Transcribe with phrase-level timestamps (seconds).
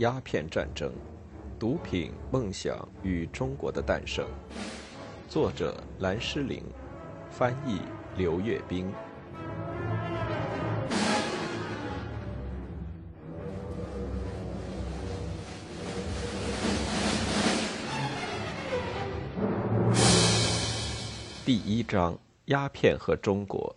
[0.00, 0.90] 鸦片战争：
[1.58, 4.26] 毒品、梦想与中国的诞生。
[5.28, 6.64] 作者：蓝诗玲，
[7.30, 7.80] 翻译：
[8.16, 8.90] 刘月冰。
[21.44, 23.76] 第一章：鸦片和中国。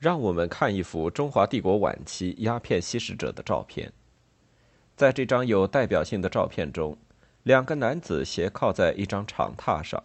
[0.00, 3.92] 让我们看一幅中华帝国晚期鸦片吸食者的照片。
[4.96, 6.96] 在这张有代表性的照片中，
[7.42, 10.02] 两个男子斜靠在一张长榻上，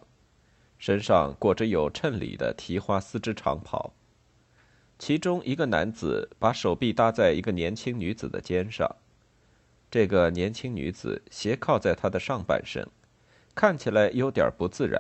[0.77, 3.93] 身上裹着有衬里的提花丝织长袍。
[4.99, 8.97] 其中一个男子把手臂搭在一个年轻女子的肩上，
[9.89, 12.85] 这个年轻女子斜靠在他的上半身，
[13.55, 14.99] 看起来有点不自然，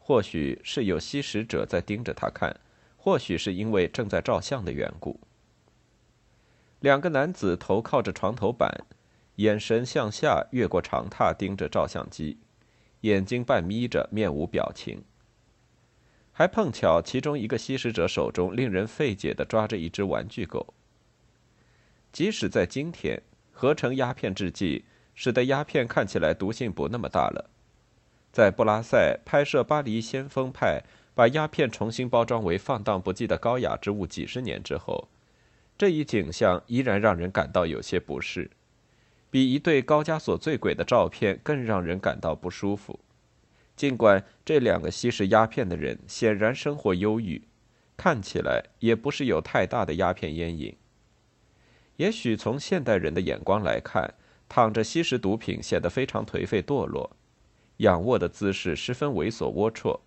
[0.00, 2.58] 或许是有吸食者在盯着他看。
[2.96, 5.18] 或许是因为正在照相的缘故，
[6.78, 8.84] 两个男子头靠着床头板，
[9.36, 12.38] 眼神向下越过长榻盯着照相机，
[13.00, 15.02] 眼睛半眯着，面无表情。
[16.32, 20.74] 还碰巧其中一个吸食者手中令人费解的抓着一只玩具狗。
[22.12, 23.22] 即使在今天，
[23.52, 27.50] 合成鸦片制剂使得鸦片看起来毒性不那么大了。
[28.30, 30.82] 在布拉塞拍摄《巴黎先锋派》。
[31.14, 35.08] 把鸦片重新包装为放荡不羁的高雅之物，几十年之后，
[35.76, 38.50] 这一景象依然让人感到有些不适，
[39.32, 43.00] 比一对高加索醉鬼的照片更让人感到不舒服。
[43.74, 47.40] 尽管这两个吸食鸦片的人显然生活忧郁，
[47.96, 50.76] 看起来也不是有太大的鸦片烟瘾。
[51.96, 54.12] 也许从现代人的眼光来看，
[54.50, 57.16] 躺着吸食毒品显得非常颓废堕落，
[57.78, 59.98] 仰卧的姿势十分猥琐龌龊。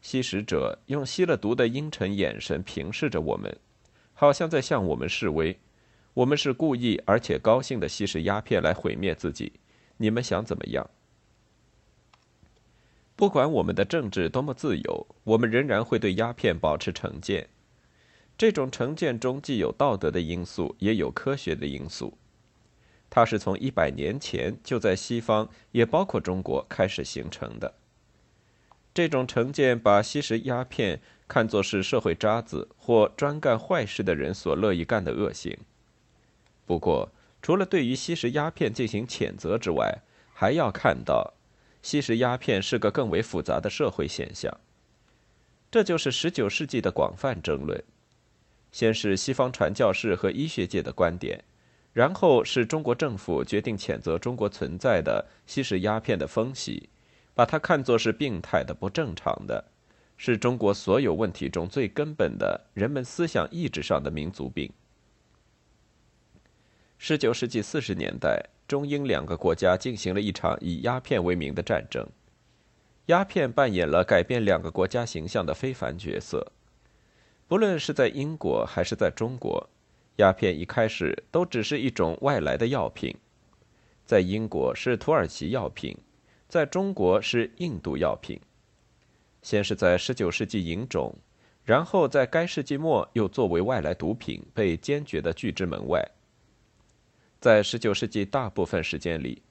[0.00, 3.58] 吸食者用吸了毒的阴沉眼神平视着我们，
[4.14, 5.58] 好像在向我们示威。
[6.14, 9.52] 我们是故意而且高兴的吸食鸦片来毁灭自己。
[9.98, 10.88] 你们想怎么样？
[13.14, 17.48] 不管我们的政治多么自由，我们仍然会对鸦片保持成见。
[18.38, 22.16] 这种成见中既有道德的因素，也有科学的因素。
[23.10, 27.74] 它是从一百年前就在西方，也包括中国开始形成的。
[28.94, 35.56] 这种成见把吸食鸦片看作是社会渣子或专干坏事的人所乐意干的恶行。
[36.70, 37.10] 不过，
[37.42, 41.34] 除了对于吸食鸦片进行谴责之外，还要看到，
[41.82, 44.56] 吸食鸦片是个更为复杂的社会现象。
[45.68, 47.82] 这就是19世纪的广泛争论：
[48.70, 51.42] 先是西方传教士和医学界的观点，
[51.92, 56.88] 然后是中国政府决定谴责中国存在的吸食鸦片的风气。
[57.34, 59.64] 把它看作是病态的、不正常的，
[60.16, 64.72] 是中国所有问题中最根本的人们思想意志上的民族病。
[67.02, 72.06] 十九世纪四十年代，中英两个国家进行了一场以鸦片为名的战争，
[73.06, 76.52] 鸦片扮演了改变两个国家形象的非凡角色。
[77.48, 79.66] 不论是在英国还是在中国，
[80.16, 83.16] 鸦片一开始都只是一种外来的药品，
[84.04, 85.96] 在英国是土耳其药品。
[86.48, 88.38] 在中国是印度药品，
[89.40, 91.16] 先是在十九世纪引种，
[91.64, 96.06] 然后在该世纪末又作为外来毒品被坚决的拒之门外。
[97.40, 99.42] 在十九世纪大部分时间里，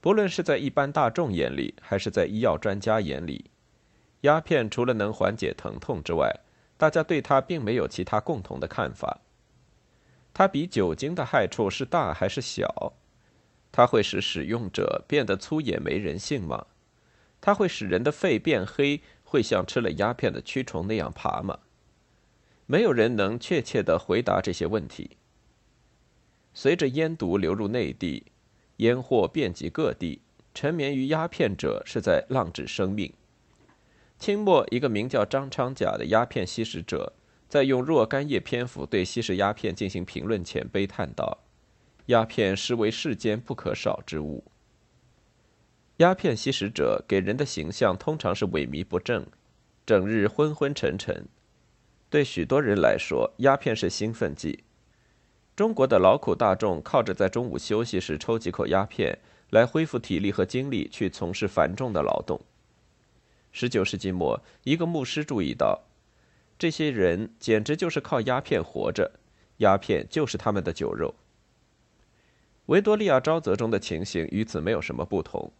[0.00, 3.52] 不论是在一般大众眼里，还是在医药专家眼里，
[4.22, 6.40] 鸦片除了能缓解疼痛之外，
[6.76, 9.20] 大家对它并没有其他共同的看法。
[10.34, 12.94] 它比酒精的害处是大还是小？
[13.70, 16.66] 它会使使用者变得粗野没人性吗？
[17.40, 21.60] 它会使人的肺变黑，会像吃了鸦片的蛆虫那样爬吗？
[22.66, 25.18] 没有人能确切的回答这些问题。
[26.52, 28.24] 随着烟毒流入内地，
[28.78, 30.20] 烟货遍及各地，
[30.54, 33.12] 沉眠于鸦片者是在浪掷生命。
[34.18, 37.14] 清末一个名叫张昌甲的鸦片吸食者，
[37.48, 41.38] 在用若干页篇幅对吸食鸦片进行评论前，悲叹道。
[42.06, 44.44] 鸦片实为世间不可少之物。
[45.98, 49.26] 鸦片吸食者给人的形象通常是萎靡不振，
[49.86, 51.26] 整日昏昏沉沉。
[52.08, 54.64] 对许多人来说，鸦片是兴奋剂。
[55.60, 59.18] 中国的劳苦大众靠着在中午休息时抽几口鸦片
[59.50, 62.40] 来恢复体力和精力，去从事繁重的劳动。
[63.52, 65.82] 十九世纪末，一个牧师注意到，
[66.58, 69.12] 这些人简直就是靠鸦片活着，
[69.58, 71.14] 鸦片就是他们的酒肉。
[72.64, 75.52] 维多利亚沼泽中的情形与此没有什么不同。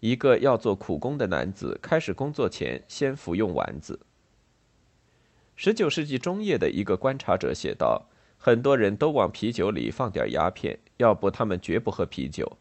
[0.00, 3.98] 一个要做苦工的男子开始工作前先服用丸子。
[5.54, 8.04] 十九世纪中叶的一个观察者写道
[8.38, 12.56] ：“很多人都往啤酒里放点鸦片，要不他们绝不喝啤酒。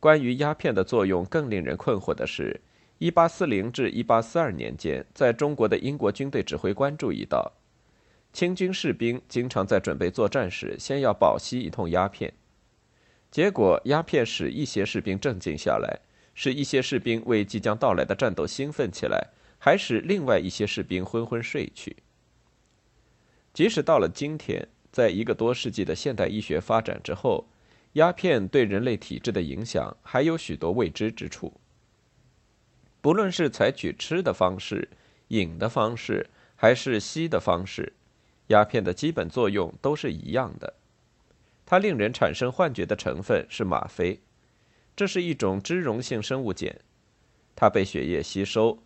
[0.00, 2.60] 关于鸦片的作用，更令人困惑的是
[3.00, 7.52] ，1840至1842年间，在中国的英国军队指挥官注意到，
[8.32, 12.32] 清军士兵经常在准备作战时，先要饱吸一通鸦片，
[13.30, 16.00] 结果鸦片使一些士兵镇静下来，
[16.34, 19.28] 使一些士兵为即将到来的战斗兴奋起来，
[19.58, 21.96] 还使另外一些士兵昏昏睡去。
[23.58, 27.44] 即使到了今天，在一个多世纪的现代医学发展之后，
[27.94, 31.52] 鸦片对人类体质的影响还有许多未知之处。
[33.00, 34.88] 不论是采取吃的方式、
[35.26, 37.94] 饮的方式，还是吸的方式，
[38.46, 40.74] 鸦片的基本作用都是一样的。
[41.66, 44.20] 它令人产生幻觉的成分是吗啡，
[44.94, 46.78] 这是一种脂溶性生物碱，
[47.56, 48.78] 它被血液吸收。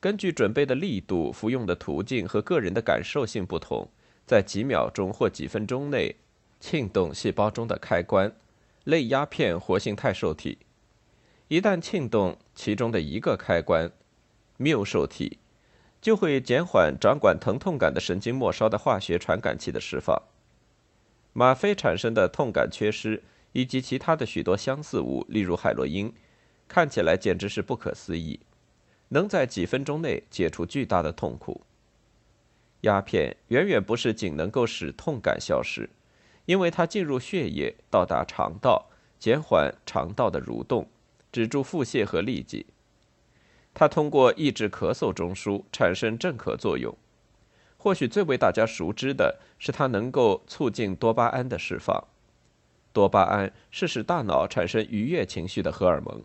[0.00, 3.88] 根据准备的力度、服用的途径和个人的感受性不同，
[4.28, 6.14] 在几秒钟或几分钟内。
[6.60, 8.32] 沁动细胞中的开关，
[8.82, 10.58] 类鸦片活性肽受体，
[11.46, 13.92] 一旦沁动其中的一个开关，
[14.56, 15.38] 缪受体，
[16.00, 20.20] 就会减缓掌管疼痛感的神经末梢的化学传感器的释放。
[21.32, 23.22] 吗啡产生的痛感缺失
[23.52, 26.12] 以及其他的许多相似物，例如海洛因，
[26.66, 28.40] 看起来简直是不可思议，
[29.10, 31.62] 能在几分钟内解除巨大的痛苦。
[32.82, 35.90] 鸦片远远不是仅能够使痛感消失。
[36.46, 38.88] 因为它进入血液，到达肠道，
[39.18, 40.88] 减缓肠道的蠕动，
[41.30, 42.64] 止住腹泻和痢疾。
[43.74, 46.96] 它通过抑制咳嗽中枢产生镇咳作用。
[47.76, 52.02] 或许最为大家熟知的是，它能够促进多巴胺的释放。
[52.94, 56.24] 多巴胺是使大脑产生愉悦情绪的荷尔蒙。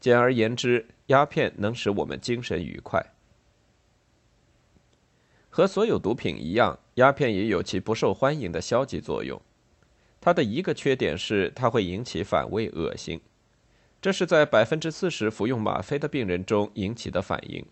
[0.00, 3.13] 简而言之，鸦片能使我们精神愉快。
[5.56, 9.40] 和所有毒品一样，鸦片也有其不受欢迎的消极作用。
[10.20, 13.20] 它的一个缺点是，它会引起反胃、恶心，
[14.02, 17.64] 这是在百分之四十服用吗啡的病人中引起的反应。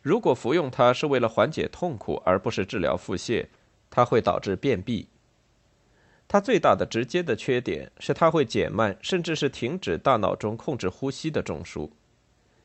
[0.00, 3.48] 如果服用它是为了缓解痛苦，而不是治疗腹泻，
[3.90, 5.08] 它会导致便秘。
[6.28, 11.90] 它最大的直接的缺点是，它会减慢甚至是停止大脑中控制呼吸的中枢，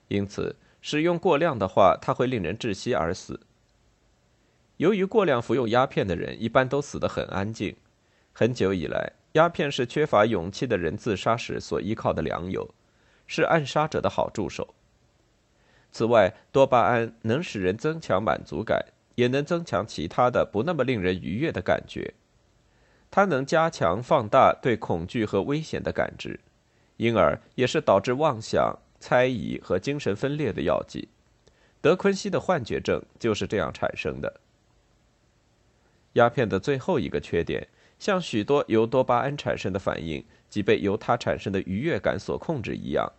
[0.10, 3.40] 因此使用过量的话，它会令人窒息而死。
[4.78, 7.76] 由于过量服用鸦片的人一般都死得很安静，
[8.34, 12.74] 很久以来，鸦片是缺乏勇气的人自杀时所依靠的良友，
[13.26, 14.76] 是暗杀者的好助手。
[15.92, 18.86] 此外，多巴胺能使人增强满足感，
[19.16, 22.14] 也能增强其他的不那么令人愉悦的感觉。
[23.10, 26.38] 它能加强、放大对恐惧和危险的感知，
[26.98, 31.08] 因而也是导致妄想、猜疑和精神分裂的药剂。
[31.80, 34.42] 德昆西的幻觉症就是这样产生的。
[36.16, 37.68] 鸦片的最后一个缺点，
[37.98, 43.12] 像许多由多巴胺产生的反应即被由它产生的愉悦感所控制一样，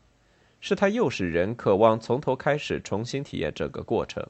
[0.61, 4.27] 是它诱使人渴望从头开始重新体验整个过程。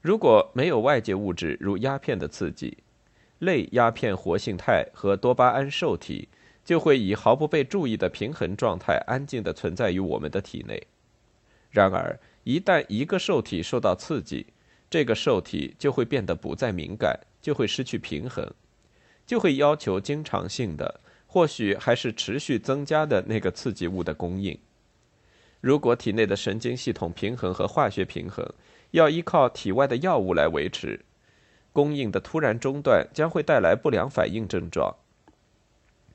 [0.00, 2.78] 如果没有外界物质如鸦片的刺激，
[3.38, 6.28] 类鸦片活性肽和多巴胺受体
[6.64, 10.86] 就会以毫不被注意的平衡状态安静地存在于我们的体内。
[11.70, 14.46] 然而，一旦一个受体受到刺激，
[14.92, 18.52] 这个受体就会变得不再敏感，就会失去平衡，
[19.24, 24.58] 就会要求经常性的，或许还是持续增加的那个刺激物的供应。
[25.62, 28.46] 如果体内的神经系统平衡和化学平衡
[28.90, 31.00] 要依靠体外的药物来维持，
[31.72, 34.94] 供应的突然中断将会带来不良反应症状：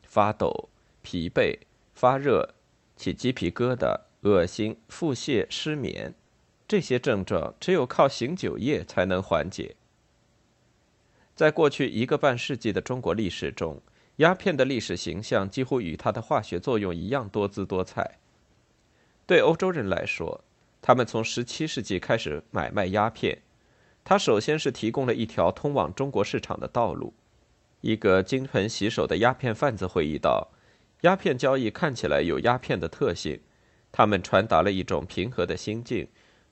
[0.04, 0.70] 发抖、
[1.02, 1.58] 疲惫、
[1.96, 2.54] 发热、
[2.96, 6.14] 起鸡皮疙瘩、恶心、腹泻、失眠。
[6.68, 9.76] 这些症状只有靠醒酒液才能缓解。
[11.34, 13.82] 在过去一个半世纪的中国历史中，
[14.18, 18.18] 鸦片的历史形象几乎与它的化学作用一样多姿多彩。
[19.26, 20.44] 对欧洲人来说，
[20.82, 23.44] 他们从17世纪开始买卖鸦片，
[24.04, 27.14] 它首先是提供了一条通往中国市场的道路。
[27.82, 30.50] 一个金盆洗手的鸦片贩子回忆道
[31.02, 33.40] ：“鸦片交易看起来有鸦片的特性，
[33.92, 36.08] 他们传达了一种平和的心境。”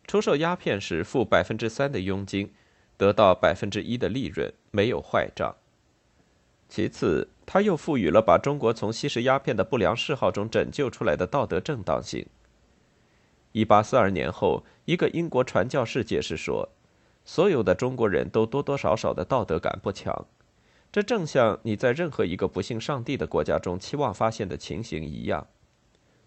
[0.07, 2.53] 出售鸦片时付百分之三的佣金，
[2.95, 5.55] 得到百分之一的利润，没有坏账。
[6.67, 12.25] 其次，他又赋予了把中国从吸食鸦片的不良嗜好中拯救出来的道德正当性。
[13.51, 16.69] 一八四二年后，一个英国传教士解释说
[17.23, 20.27] ：“所有的中国人都多多少少的道德感不强，
[20.91, 25.47] 这正像你在任何一个不信上帝的国家中期望发现的情形一样。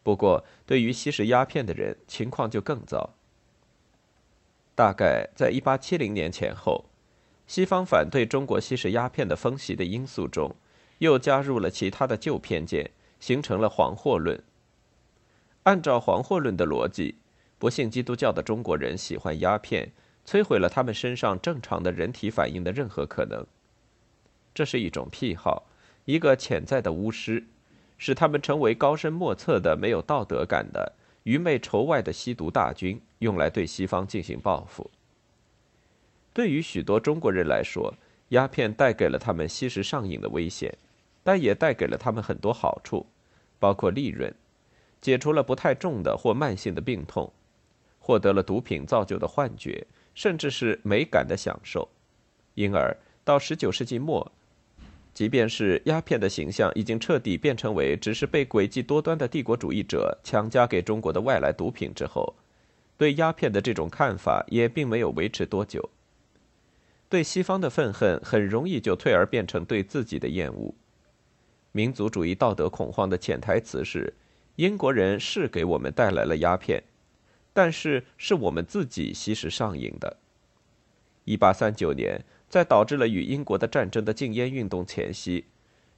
[0.03, 3.15] 不过，对于吸食鸦片的人，情况就更糟。”
[4.79, 6.85] 大概在一八七零年前后，
[7.49, 10.55] 西方反对中国吸食鸦片的风习的因素中，
[10.99, 14.41] 又加入了其他的旧偏见，形成了黄祸论。
[15.65, 17.17] 按照黄祸论的逻辑，
[17.59, 19.91] 不信基督教的中国人喜欢鸦片，
[20.25, 23.45] 摧毁了他们身上正常的人体反应的任何可能。
[24.55, 25.67] 这是一种癖好，
[26.05, 27.49] 一个潜在的巫师，
[27.97, 30.93] 使他们成为高深莫测的、没有道德感的、
[31.29, 34.91] 愚昧仇外的吸毒大军，用来对西方进行报复。
[36.33, 37.93] 对于许多中国人来说，
[38.31, 40.75] 鸦片带给了他们吸食上瘾的危险，
[41.23, 43.05] 但也带给了他们很多好处，
[43.59, 44.35] 包括利润。
[45.03, 47.31] 解除了不太重的或慢性的病痛，
[47.99, 51.87] 获得了毒品造就的幻觉，甚至是美感的享受。
[52.55, 54.33] 因而，到十九世纪末，
[55.19, 62.37] 即便是鸦片的形象已经彻底变成为只是被诡计多端的帝国主义者强加给中国的外来毒品之后，
[62.97, 65.91] 对鸦片的这种看法也并没有维持多久。
[67.09, 70.73] 对西方的愤恨很容易就退而变成对自己的厌恶。
[71.73, 74.15] 民族主义道德恐慌的潜台词是。
[74.55, 76.81] 英国人是给我们带来了鸦片，
[77.53, 80.17] 但是是我们自己吸食上瘾的。
[81.25, 85.45] 一八三九年，在导致了与英国的战争的禁烟运动前夕，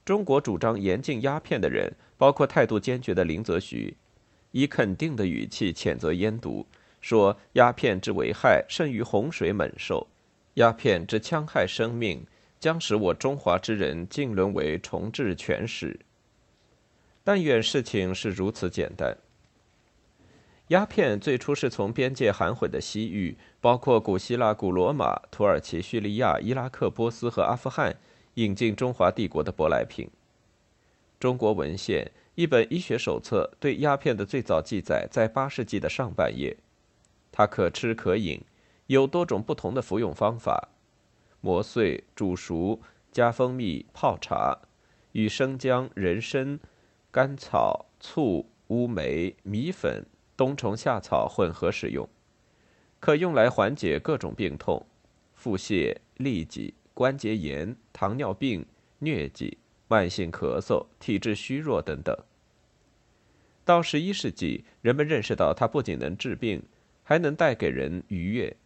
[0.03, 3.95] 中国主张严禁鸦片的人，包括态度坚决的林则徐，
[4.51, 6.65] 以肯定的语气谴责烟毒，
[6.99, 10.07] 说鸦片之危害甚于洪水猛兽，
[10.55, 12.25] 鸦片之戕害生命，
[12.59, 15.99] 将使我中华之人尽沦为重置全史。
[17.23, 19.15] 但愿事情是如此简单。
[20.71, 27.97] 鸦片最初是从边界含混的西域，包括古希腊、古罗马、土耳其、叙利亚、伊拉克、波斯和阿富汗
[28.35, 30.09] 引进中华帝国的舶来品。
[31.19, 36.55] 中国文献一本医学手册对鸦片的最早记载在八世纪的上半叶。
[37.33, 38.41] 它可吃可饮，
[38.87, 40.69] 有多种不同的服用方法：
[41.41, 42.79] 磨碎、煮熟、
[43.11, 44.57] 加蜂蜜、泡茶，
[45.11, 46.57] 与生姜、人参。
[47.11, 50.05] 甘草、醋、乌梅、米粉、
[50.41, 52.09] 冬虫夏草混合使用，
[52.99, 54.83] 可用来缓解各种病痛，
[55.35, 58.65] 腹泻、痢疾、关节炎、糖尿病、
[59.01, 62.17] 疟疾、慢性咳嗽、体质虚弱等等。
[63.63, 66.63] 到十一世纪，人们认识到它不仅能治病，
[67.03, 68.57] 还能带给人愉悦，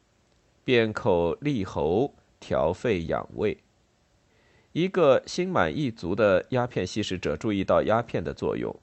[0.64, 3.58] 便口利喉、调肺养胃。
[4.72, 8.74] 一个心满意足的鸦片吸食者注意到鸦片的作用，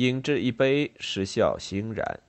[0.00, 2.20] 饮至一杯，失笑欣然。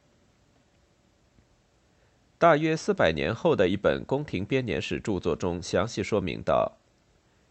[2.37, 6.73] 大约四百年后的一本宫廷编年史著作中详细说明道：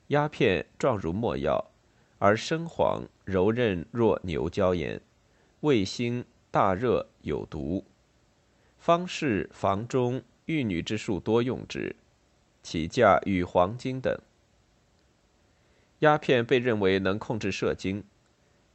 [0.09, 1.71] 鸦片状如墨药，
[2.19, 5.01] 而深黄柔韧若牛胶盐，
[5.61, 7.87] 味辛大热有毒。
[8.77, 11.97] 方士房中玉女之术多用之，
[12.63, 14.15] 其价与黄金等。
[16.01, 18.05] 鸦片被认为能控制射精，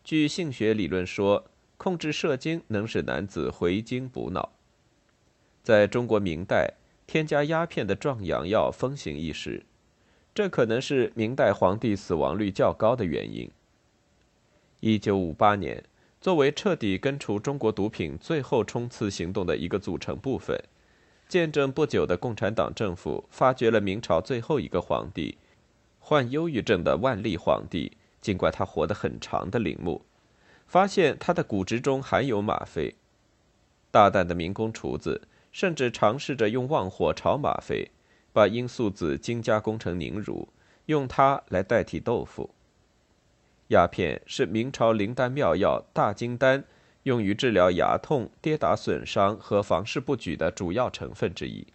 [0.05, 1.45] 据性学理论说，
[1.77, 4.51] 控制射精能使男子回精补脑。
[5.63, 6.75] 在中国明代，
[7.07, 9.65] 添加鸦片的壮阳药风行一时，
[10.35, 13.49] 这可能是明代皇帝死亡率较高的原因。
[14.79, 15.83] 一九五八年，
[16.21, 20.55] 作为彻底根除中国毒品最后冲刺行动的一个组成部分，
[21.27, 25.39] 见证不久的共产党政府发掘了明朝最后一个皇帝。
[25.97, 30.01] 患忧郁症的万历皇帝，尽管他活得很长的陵墓，
[30.65, 32.95] 发现他的骨质中含有吗啡。
[33.91, 37.91] 大胆的民工厨子甚至尝试着用旺火炒吗啡，
[38.33, 40.49] 把罂粟籽精加工成凝乳，
[40.87, 42.49] 用它来代替豆腐。
[43.67, 46.63] 鸦片是明朝灵丹妙药大金丹
[47.03, 51.67] 用于治疗牙痛、跌打损伤和房事不举的主要成分之一。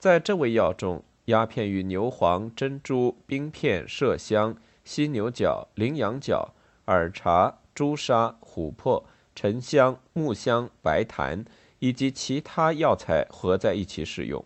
[0.00, 1.04] 在这味药中。
[1.26, 4.54] 鸦片与牛黄、珍珠、冰片、麝香、
[4.84, 6.54] 犀牛角、羚羊角、
[6.86, 11.44] 耳茶、朱砂、琥珀、沉香、木香、白檀
[11.78, 14.44] 以及其他药材合在一起使用。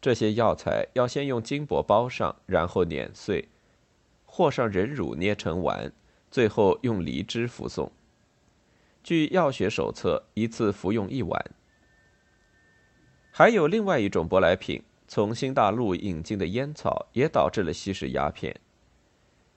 [0.00, 3.48] 这些药材要先用金箔包上，然后碾碎，
[4.24, 5.92] 和上人乳捏成丸，
[6.30, 7.92] 最后用梨汁服送。
[9.04, 11.44] 据药学手册，一次服用一碗。
[13.30, 14.82] 还有另外一种舶来品。
[15.08, 18.58] 从新大陆引进的烟草也导致了吸食鸦片。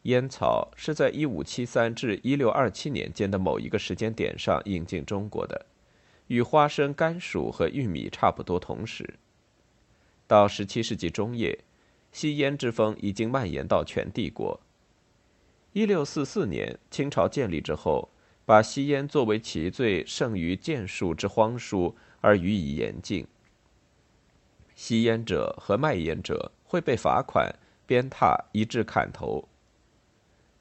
[0.05, 5.65] 烟草是在1573至1627年间的某一个时间点上引进中国的，
[6.27, 9.15] 与花生、甘薯和玉米差不多同时。
[10.27, 11.57] 到17世纪中叶，
[12.12, 14.59] 吸烟之风已经蔓延到全帝国。
[15.74, 18.09] 1644年，清朝建立之后，
[18.45, 23.25] 把吸烟作为其最胜于剑术之荒疏而予以严禁。
[24.75, 27.51] 吸烟者和卖烟者会被罚款、
[27.88, 29.47] 鞭挞，一致砍头。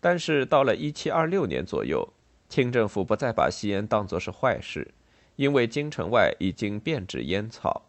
[0.05, 2.07] 但是到了1726年左右，
[2.51, 4.93] 清政府不再把吸烟当作是坏事，
[5.37, 7.87] 因为京城外已经变质烟草。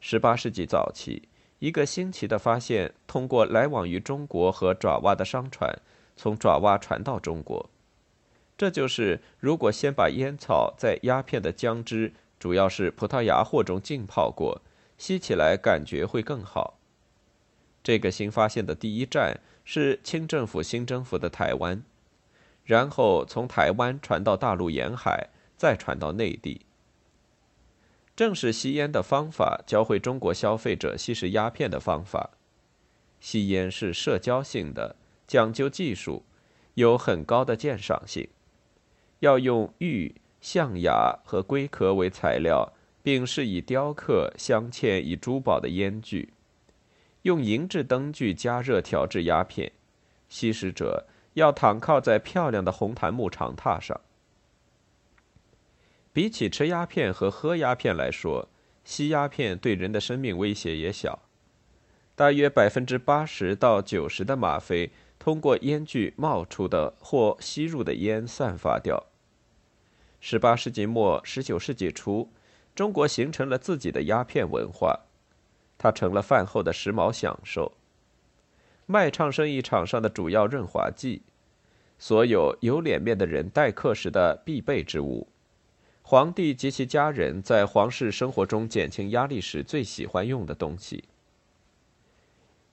[0.00, 5.76] 18世纪早期，一个新奇的发现通过来往于中国和爪哇的商船，
[6.16, 7.68] 从爪哇传到中国。
[8.56, 14.62] 这就是，如果先把烟草在鸦片的姜汁，主要是葡萄牙货中浸泡过，
[14.96, 16.78] 吸起来感觉会更好。
[17.82, 21.82] 这个新发现的第一站是清政府新征服的台湾，
[22.64, 26.66] 然后从台湾传到大陆沿海，再传到内地。
[28.14, 32.30] 正是吸烟的方法教会中国消费者吸食鸦片的方法。
[33.18, 34.94] 吸烟是社交性的，
[35.26, 36.24] 讲究技术，
[36.74, 38.28] 有很高的鉴赏性。
[39.20, 46.34] 要用玉、象牙和龟壳为材料，并是以雕刻镶嵌以珠宝的烟具。
[47.24, 49.72] 用银质灯具加热调制鸦片，
[50.28, 54.00] 吸食者要躺靠在漂亮的红檀木长榻上。
[56.12, 58.48] 比起吃鸦片和喝鸦片来说，
[58.84, 61.22] 吸鸦片对人的生命威胁也小。
[62.14, 69.06] 大约百分之八十到九十的吗啡通过烟具冒出的或吸入的烟散发掉。
[70.20, 72.30] 十八世纪末、十九世纪初，
[72.74, 75.00] 中国形成了自己的鸦片文化，
[75.76, 77.72] 它成了饭后的时髦享受，
[78.86, 81.22] 卖唱生意场上的主要润滑剂，
[81.98, 85.28] 所有有脸面的人待客时的必备之物。
[86.02, 91.04] 皇帝及其家人在皇室生活中减轻压力时最喜欢用的东西。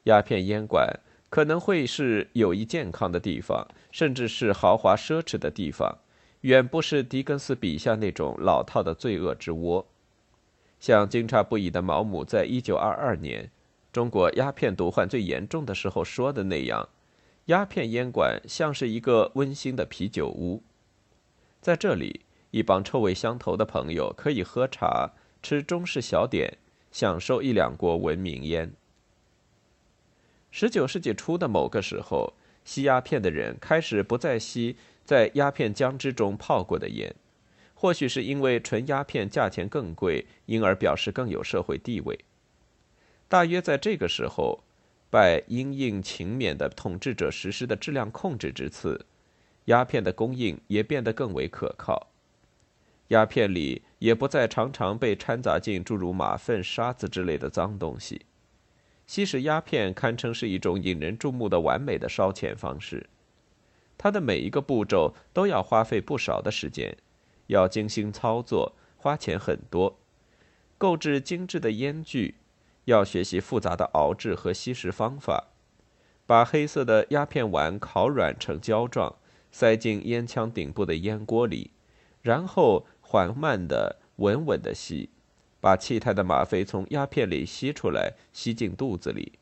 [0.03, 5.99] 鸦片烟馆可能会是有益健康的地方，甚至是豪华奢侈的地方，
[6.41, 9.87] 远不是狄更斯笔下那种老套的罪恶之窝。
[10.81, 13.49] 像惊诧不已的毛姆在一九二二年
[13.93, 16.89] 中国鸦片毒患最严重的时候说的那样，
[17.45, 20.63] 鸦片烟馆像是一个温馨的啤酒屋，
[21.61, 22.25] 在这里。
[22.49, 26.57] 一帮臭味相投的朋友可以喝茶、吃中式小点，
[26.91, 28.73] 享受一两锅文明烟。
[30.49, 32.33] 十九世纪初的某个时候，
[32.65, 37.15] 吸鸦片的人开始不再吸在鸦片浆汁中泡过的烟，
[37.81, 42.15] 或许是因为纯鸦片价钱更贵，因而表示更有社会地位。
[43.27, 44.63] 大约在这个时候，
[45.09, 49.03] 拜因应勤勉的统治者实施的质量控制之赐，
[49.65, 52.11] 鸦片的供应也变得更为可靠。
[53.07, 58.21] 鸦片里也不再常常被掺杂进诸如马粪、沙子之类的脏东西。
[59.07, 63.09] 吸食鸦片堪称是一种引人注目的完美的烧钱方式。
[63.97, 66.95] 它的每一个步骤都要花费不少的时间，
[67.51, 69.99] 要精心操作，花钱很多。
[70.77, 72.35] 购置精致的烟具，
[72.85, 75.49] 要学习复杂的熬制和吸食方法，
[76.25, 79.15] 把黑色的鸦片丸烤软成胶状，
[79.51, 81.71] 塞进烟枪顶部的烟锅里，
[82.21, 82.85] 然后。
[83.03, 85.09] 缓慢的、稳稳的吸，
[85.59, 89.33] 把气态的吗啡从鸦片里吸出来，吸进肚子里，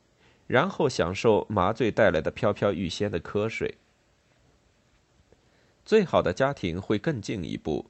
[0.48, 3.76] 然后享受麻醉带来的飘飘欲仙的瞌睡。
[5.84, 7.86] 最好的家庭会更进一步，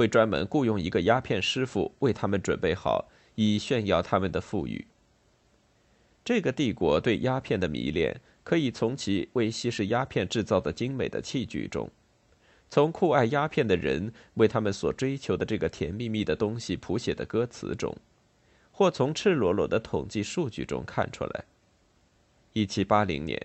[0.00, 4.86] 会专门雇佣一个鸦片师傅为他们准备好，以炫耀他们的富裕。
[6.24, 11.90] 这个帝国对鸦片的迷恋，可以从其为吸食鸦片制造的精美的器具中。
[12.70, 17.94] 从酷爱鸦片的人为他们所追求的这个甜蜜蜜的东西谱写的歌词中，
[18.72, 21.44] 或从赤裸裸的统计数据中看出来。
[22.54, 23.38] 一七八零年，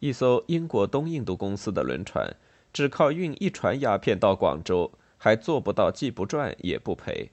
[0.00, 2.34] 一艘英国东印度公司的轮船
[2.72, 4.90] 只靠运一船鸦片到广州，
[5.24, 7.30] 还做不到既不赚也不赔。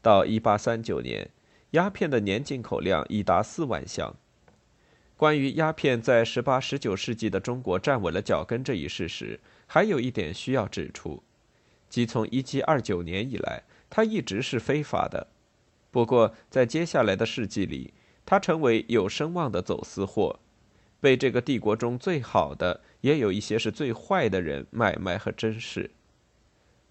[0.00, 1.28] 到一八三九年，
[1.72, 4.16] 鸦片的年进口量已达四万箱。
[5.14, 9.38] 关于鸦片在十八、十九世纪的中国站稳了脚跟这一事实。
[9.66, 11.22] 还有一点需要指出，
[11.90, 15.26] 即从1729年以来，它一直是非法的。
[15.90, 17.92] 不过，在接下来的世纪里，
[18.24, 20.40] 它成为有声望的走私货，
[20.98, 25.90] 被这个帝国中最好的，也有一些是最坏的人买卖和珍视。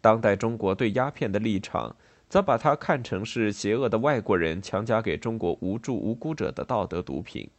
[0.02, 1.96] 当代中国对鸦片的立场，
[2.28, 7.50] 则把它看成是邪恶的外国人强加给中国无助无辜者的道德毒品。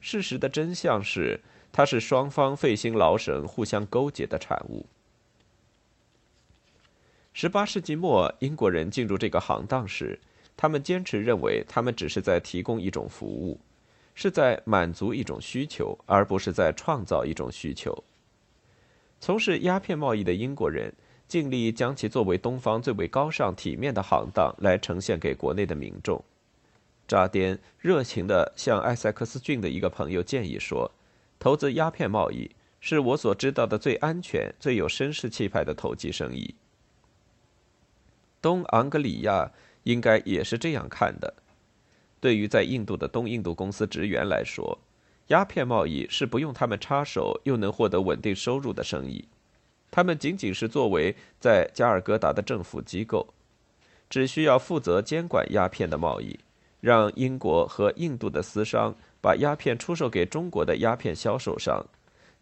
[0.00, 1.40] 事实的真相是。
[1.70, 4.86] 它是双方费心劳神、互相勾结的产物。
[7.34, 10.18] 十八世纪末，英国人进入这个行当时，
[10.56, 13.60] 他们坚持认为，他们只是在提供一种服务，
[14.14, 18.02] 是在满足一种需求，而不是在创造一种需求。
[19.20, 20.92] 从事鸦片贸易的英国人
[21.28, 26.24] 尽力将其作为东方最为高尚、体面的行当来呈现给国内的民众。
[27.06, 30.90] 扎颠热情地向埃塞克斯郡的一个朋友建议说
[31.38, 36.54] ：“投资鸦片贸易是我所知道的最安全、最有绅士气派的投机生意。”
[38.40, 39.50] 东昂格里亚
[39.84, 41.34] 应该也是这样看的。
[42.20, 44.78] 对于在印度的东印度公司职员来说，
[45.28, 49.28] 鸦片贸易是不用他们插手又能获得稳定收入的生意。
[49.90, 53.26] 他们仅仅是作为在加尔各答的政府机构，
[54.10, 56.38] 只需要负责监管鸦片的贸易。
[56.80, 61.84] 让英国和印度的私商把鸦片出售给中国的鸦片销售商，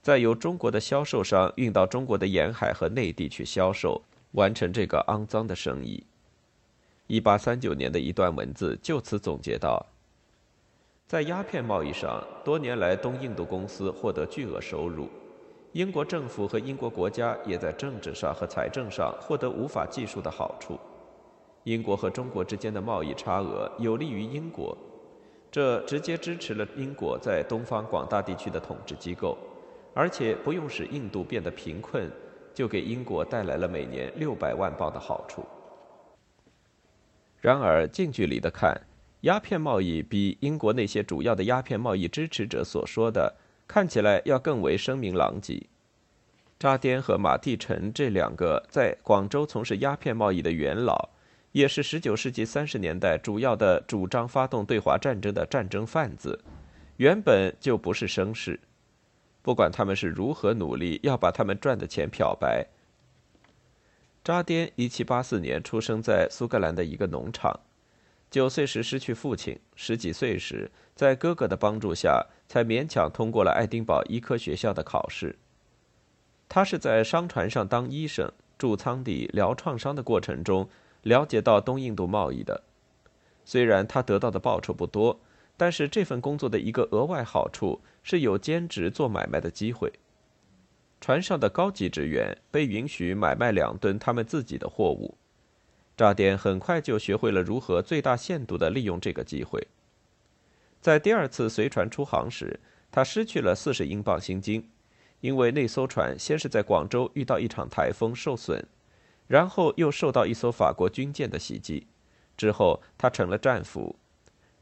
[0.03, 6.05] 再由中国的销售商运到中国的沿海和内地去销售，完成这个肮脏的生意。
[7.07, 9.87] 一八三九年的一段文字就此总结道：
[11.07, 15.09] 在鸦片贸易上，多年来东印度公司获得巨额收入，
[15.77, 20.81] 英国政府和英国国家也在政治上和财政上获得无法计数的好处。
[21.65, 24.75] 英国和中国之间的贸易差额有利于英国，
[25.51, 29.37] 这直接支持了英国在东方广大地区的统治机构，
[29.93, 32.11] 而且不用使印度变得贫困，
[32.55, 35.45] 就给英国带来了每年六百万镑的好处。
[37.39, 38.81] 然而，近距离的看，
[39.21, 43.35] 鸦片贸易比英国那些主要的鸦片贸易支持者所说的
[43.67, 45.67] 看起来要更为声名狼藉。
[46.59, 51.11] 扎颠和马蒂臣这两个在广州从事鸦片贸易的元老。
[51.53, 56.39] 也是19世纪30年代主要的主张发动对华战争的战争贩子，
[56.99, 58.61] 原本就不是绅士。
[59.41, 62.67] 不管他们是如何努力要把他们赚的钱漂白。
[64.23, 67.59] 扎颠1784年出生在苏格兰的一个农场，
[68.31, 75.37] 九岁时失去父亲，十几岁时在哥哥的帮助下才勉强通过了爱丁堡医科学校的考试。
[76.49, 80.69] 他是在商船上当医生，驻舱底疗创伤的过程中。
[81.03, 82.65] 了解到东印度贸易的，
[83.45, 85.21] 虽然他得到的报酬不多，
[85.57, 89.93] 但是这份工作的一个额外好处是有兼职做买卖的机会。
[91.01, 95.17] 船上的高级职员被允许买卖两吨他们自己的货物。
[95.97, 99.67] 扎点很快就学会了如何最大限度地利用这个机会。
[100.81, 102.61] 在第二次随船出航时，
[102.93, 104.69] 他失去了四十英镑薪金，
[105.21, 108.67] 因为那艘船先是在广州遇到一场台风受损。
[109.27, 111.89] 然后又受到一艘法国军舰的袭击，
[112.37, 113.97] 之后他成了战俘，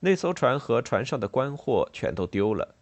[0.00, 2.74] 那艘船和船上的官货全都丢了。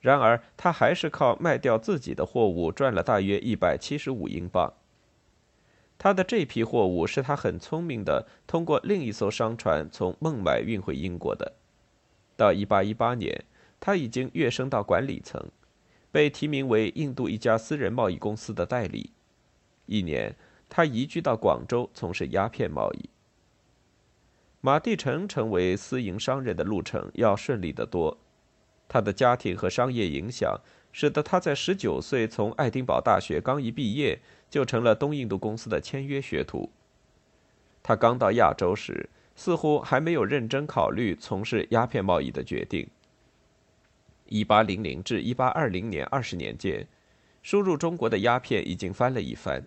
[0.00, 4.74] 然而他还是靠卖掉自己的货物赚了大约一百七十五英镑。
[5.98, 11.54] 他的这批货物是他很聪明的通过另一艘商船从孟买运回英国的。
[12.36, 13.44] 到一八一八年，
[13.80, 15.42] 他已经跃升到管理层，
[16.12, 19.10] 被提名为印度一家私人贸易公司的代理。
[19.86, 20.34] 一年。
[20.68, 23.08] 他移居到广州从事鸦片贸易。
[24.60, 28.18] 马蒂臣成为私营商人的路程要顺利得多，
[28.88, 34.20] 他的家庭和商业影响使得他在十九岁从爱丁堡大学刚一毕业
[34.56, 36.70] 就成了东印度公司的签约学徒。
[37.82, 42.88] 他刚到亚洲时，似乎还没有认真考虑从事鸦片贸易的决定。
[44.30, 46.88] 一八零零至一八二零年二十年间，
[47.42, 49.62] 输入中国的鸦片已经翻了一番。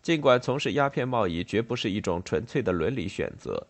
[0.00, 3.66] 尽管从事鸦片贸易绝不是一种纯粹的伦理选择，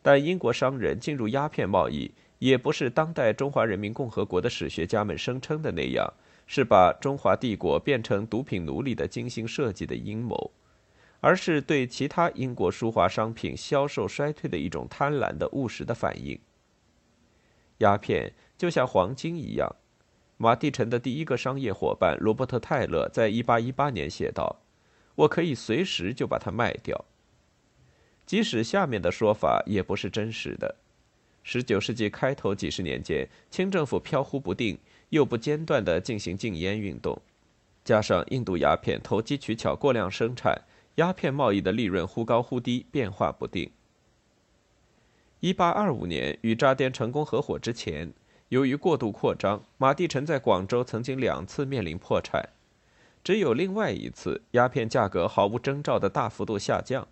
[0.00, 6.10] 但英国商人进入鸦片贸易也不是当代中华人民共和国的史学家们声称的那样，
[6.46, 10.50] 是把中华帝国变成毒品奴隶的精心设计的阴谋，
[11.20, 16.38] 而是对其他英国输华商品销售衰退的一种贪婪的务实的反应。
[17.78, 19.74] 鸦片就像黄金一样，
[20.36, 24.60] 马蒂臣的第一个商业伙伴罗伯特·泰勒在1818年写道。
[25.14, 27.04] 我可以随时就把它卖掉。
[28.24, 30.76] 即使下面的说法也不是真实的。
[31.42, 34.78] 十九世纪开头几十年间，清政府飘忽不定，
[35.12, 37.20] 又不间断地进行禁烟运动，
[37.84, 40.62] 加上印度鸦片投机取巧、过量生产，
[40.94, 43.70] 鸦片贸易的利润忽高忽低，变化不定。
[45.40, 48.10] 一八二五年与扎甸成功合伙之前，
[48.48, 52.48] 由于过度扩张，马蒂臣在广州曾经两次面临破产。
[53.22, 57.06] 只有另外一次，鸦片价格毫无征兆的大幅度下降，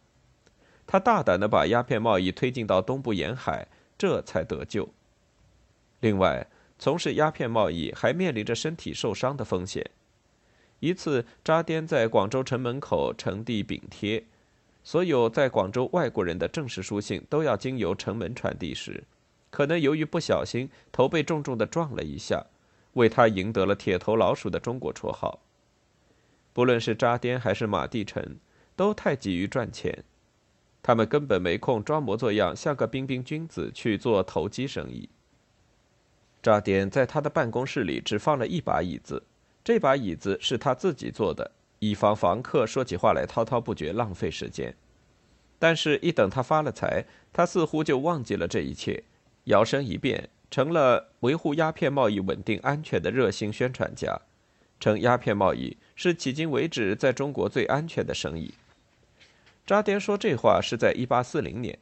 [0.86, 4.88] 他大胆的把鸦片贸易推进到东部沿海，这才得救。
[6.00, 6.46] 另外，
[6.80, 9.84] 从事鸦片贸易还面临着身体受伤的风险。
[10.78, 14.24] 一次，扎颠在广州城门口呈递禀贴，
[14.82, 19.04] 所有在广州外国人的正式书信都要经由城门传递时，
[19.50, 22.46] 可能由于不小心头被重重的撞了一下，
[22.94, 25.40] 为他赢得了“铁头老鼠”的中国绰号。
[26.54, 28.38] 不论是扎颠还是马地臣，
[28.74, 30.02] 都太急于赚钱。
[30.82, 35.10] 他们根本没空装模作样，像个彬彬君子去做投机生意。
[36.42, 39.22] 扎典在他的办公室里只放了一把椅子，
[39.62, 44.74] 这把椅子是他自己做的，以防房客说起话来滔滔不绝，浪费时间。
[45.58, 49.04] 但是，一等他发了财，他似乎就忘记了这一切，
[49.44, 54.18] 摇身一变成了维护鸦片贸易稳定安全的热心宣传家，
[54.80, 58.54] 称鸦片贸易是迄今为止在中国最安全的生意。
[59.66, 61.78] 扎甸说这话是在1840年，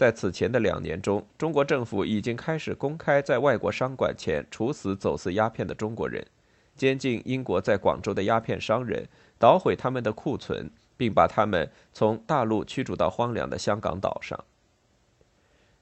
[0.00, 6.26] 在此前的两年中，中国政府已经开始公开在外国商馆前处死走私鸦片的中国人，
[6.74, 9.06] 监禁英国在广州的鸦片商人，
[9.38, 10.70] 捣毁他们的库存。
[11.00, 14.38] 并把他们从大陆驱逐到荒凉的香港岛上。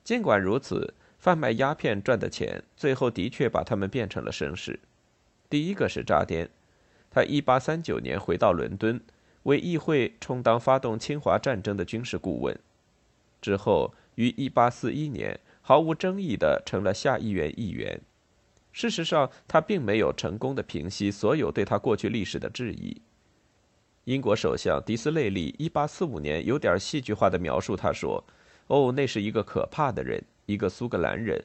[0.05, 4.79] 尽管如此，贩卖鸦片赚的钱最后的确把他们变成了绅士。
[5.51, 6.49] 第一个是扎颠，
[7.11, 9.01] 他1839年回到伦敦，
[9.43, 12.57] 为议会充当发动侵华战争的军事顾问，
[13.43, 18.01] 之后于1841年毫无争议地成了下议院议员。
[18.73, 23.01] 事实上，他并没有成功的平息所有对他过去历史的质疑。
[24.05, 28.25] 英国首相迪斯内利1845年有点戏剧化的描述他说
[28.67, 31.45] ：“哦，那是一个可怕的人，一个苏格兰人，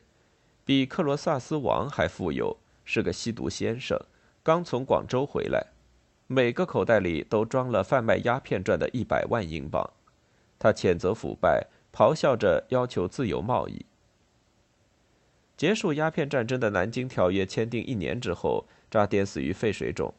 [0.65, 3.99] 比克罗萨斯王还富有，是个吸毒先生，
[4.41, 5.67] 刚从广州回来，
[6.25, 9.88] 每个口袋里都装了贩卖鸦片赚的一百万英镑。
[10.57, 13.86] 他谴责腐败，咆哮着要求自由贸易。
[15.56, 20.13] 结束鸦片战争的南京条约签订一年之后，扎颠死于肺水肿。”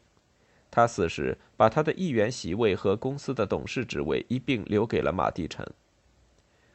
[0.71, 5.65] 他死时，把他的议员席位和公司的董事职位一并留给了马蒂臣。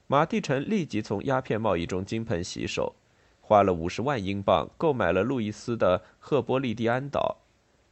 [0.07, 2.95] 马蒂臣立即从鸦片贸易中金盆洗手，
[3.41, 7.37] 花了五十万英镑购买了路易斯的赫波利蒂安岛，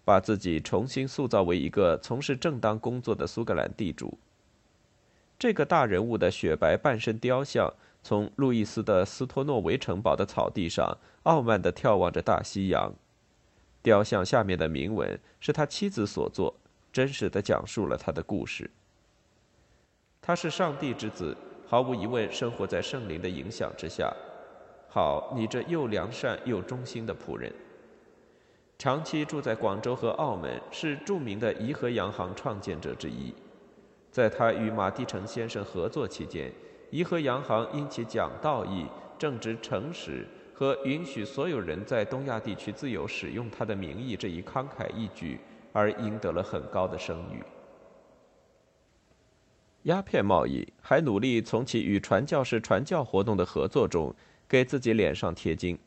[0.05, 4.19] 把自己重新塑造为一个从事正当工作的苏格兰地主。
[5.39, 7.73] 这个大人物的雪白半身雕像
[8.03, 12.93] 从路易斯的斯托诺维城堡的草地上傲慢地眺望着大西洋。
[13.81, 16.53] 雕像下面的铭文是他妻子所作，
[16.93, 18.69] 真实的讲述了他的故事。
[20.21, 21.37] 他是上帝之子，
[21.69, 24.13] 毫无疑问生活在圣灵的影响之下。
[24.89, 27.53] 好，你这又良善又忠心的仆人，
[28.77, 33.33] 长期住在广州和澳门，是著名的颐和洋行创建者之一。
[34.19, 36.53] 在他与马蒂成先生合作期间，
[36.91, 38.85] 颐和洋行因其讲道义、
[39.17, 40.27] 正直诚实。
[40.53, 45.39] 和允许所有人在东亚地区自由使用他的名义这一慷慨义举，
[45.73, 47.41] 而赢得了很高的声誉。
[49.85, 54.13] 鸦片贸易还努力从其与传教士传教活动的合作中
[54.49, 55.79] 给自己脸上贴金。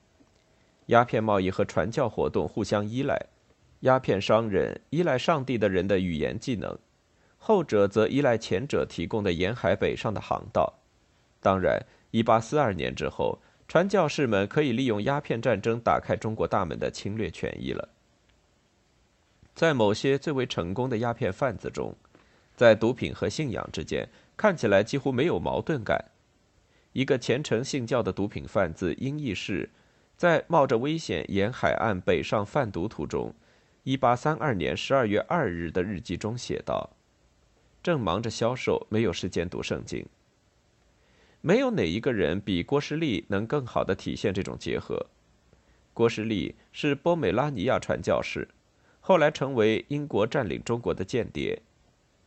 [0.85, 3.21] 鸦片贸易和传教活动互相依赖，
[3.81, 6.79] 鸦片商人依赖上帝的人的语言技能，
[7.43, 10.79] 后者则依赖前者提供的沿海北上的航道。
[11.41, 13.39] 当然，一八四二年之后。
[13.67, 17.87] 传教士们可以利用鸦片战争打开中国大门的侵略权益了。
[19.55, 21.95] 在某些最为成功的鸦片贩子中，
[22.53, 26.03] 在毒品和信仰之间看起来几乎没有矛盾感。
[26.91, 29.69] 一个虔诚信教的毒品贩子英义士，
[30.17, 33.33] 在冒着危险沿海岸北上贩毒途中
[33.85, 36.89] ，1832年12月2日的日记中写道
[37.81, 40.05] ：“正忙着销售，没有时间读圣经。”
[41.41, 45.07] 没有哪一个人比郭士立能更好地体现这种结合。
[45.93, 48.47] 郭士立是波美拉尼亚传教士，
[48.99, 51.61] 后来成为英国占领中国的间谍。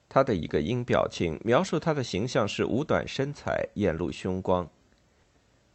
[0.09, 4.69] 他的一个英表情描述他的形象是五短身材，眼露凶光。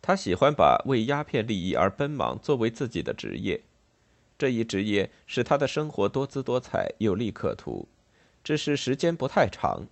[0.01, 3.61] 他喜欢把为鸦片利益而奔忙作为自己的职业，
[4.37, 7.87] 这一职业使他的生活多姿多彩，有利可图，
[8.49, 9.85] 只是时间不太长。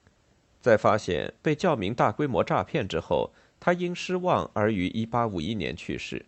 [0.59, 6.25] 在发现被教民大规模诈骗之后，他因失望而于1851年去世。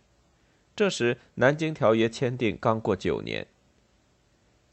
[0.75, 3.47] 这时，南京条约签订刚过九年。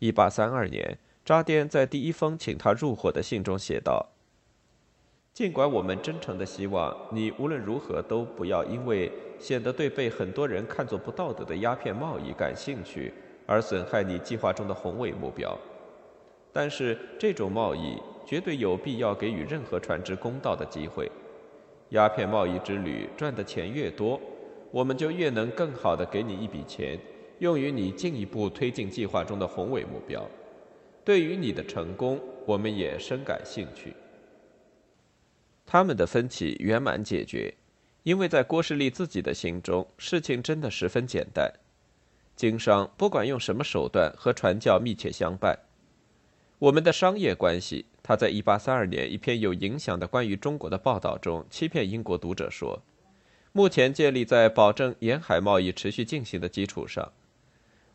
[0.00, 4.10] 1832年，扎甸在第一封请他入伙的信中写道
[5.32, 13.14] ：“尽管我们真诚的希望你无论如何都不要因为显得对被很多人看作不道德的鸦片贸易感兴趣
[13.46, 15.58] 而损害你计划中的宏伟目标，
[16.56, 21.08] 但是这种贸易。”绝对有必要给予任何船只公道的机会。
[21.90, 24.20] 鸦片贸易之旅赚的钱越多，
[24.72, 26.98] 我们就越能更好的给你一笔钱，
[27.38, 30.28] 用于你进一步推进计划中的宏伟目标。
[31.04, 33.94] 对于你的成功，我们也深感兴趣。
[35.64, 37.54] 他们的分歧圆满解决，
[38.02, 41.48] 因为在郭士立自己的心中，事情真的十分简单。
[42.34, 45.56] 经商不管用什么手段，和传教密切相伴。
[46.58, 47.86] 我们的商业关系。
[48.02, 52.80] 他在1832年一篇有影响的关于中国的报道中，欺骗英国读者说
[53.50, 57.12] ：“目前建立在保证沿海贸易持续进行的基础上，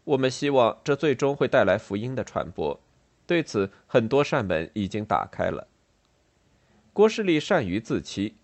[0.03, 2.77] 我们希望这最终会带来福音的传播。
[3.25, 5.67] 对此，很多扇门已经打开了。”
[6.91, 8.35] 郭士立善于自欺，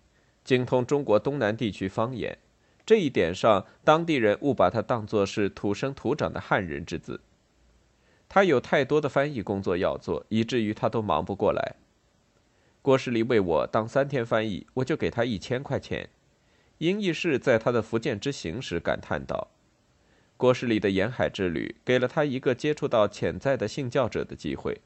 [0.42, 2.38] 精通中国东南地区方言，
[2.86, 7.20] 这一点上，当地人误把他当作是土生土长的汉人之子。
[8.28, 11.76] 他有太多的翻译工作要做，以至于他都忙不过来。
[12.82, 16.10] 郭士立为我当三天翻译，我就给他一千块钱。
[16.78, 19.48] 英义士在他的福建之行时感叹道
[20.36, 24.80] ：“郭士立的沿海之旅给了他一个接触到潜在的信教者的机会。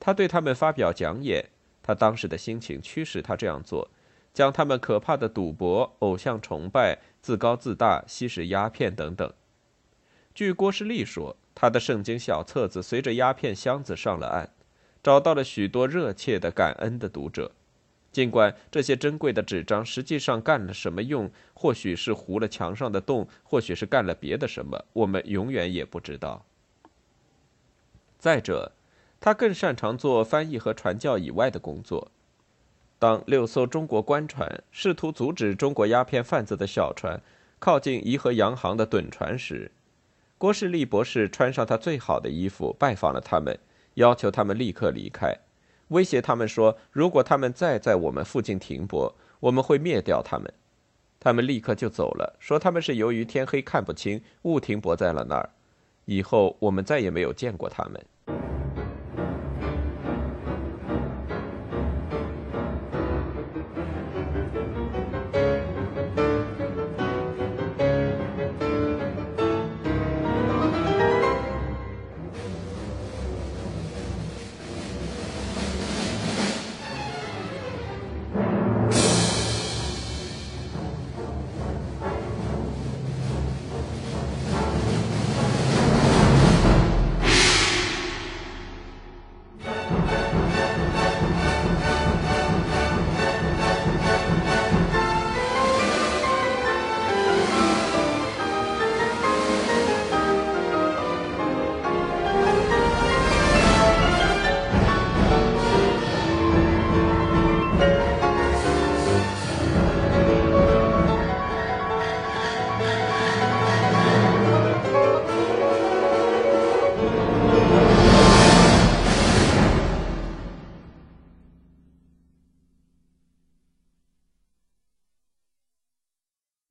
[0.00, 1.50] 他对他们发表讲演，
[1.82, 3.90] 他当时的心情驱使他这样做，
[4.32, 9.32] 将他们可怕的赌博、偶像崇拜、自高自大、吸食鸦片等等。
[10.32, 14.50] 据郭士立说。”他的圣经小册子随着鸦片箱子上了岸，
[15.02, 17.52] 找到了许多热切的感恩的读者。
[18.10, 26.44] 尽管这些珍贵的纸张实际上干了什么用，或许是糊了墙上的洞，或许是干了别的什么，我们永远也不知道。
[28.18, 28.72] 再者，
[29.20, 32.12] 他更擅长做翻译和传教以外的工作。
[33.00, 37.20] 当六艘中国官船试图阻止中国鸦片贩子的小船
[37.58, 39.72] 靠近颐和洋行的趸船时，
[40.36, 43.58] 郭士立博士穿上他最好的衣服，拜访了他们，
[43.94, 45.34] 要求他们立刻离开，
[45.88, 50.52] 威胁他们说，如果他们再在我们附近停泊，我们会灭掉他们。
[51.20, 55.48] 他们立刻就走了，说他们是由于天黑看不清，误停泊在了那儿。
[56.04, 58.04] 以后我们再也没有见过他们。